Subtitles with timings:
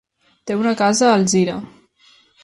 [0.51, 1.59] Té una casa a Alzira.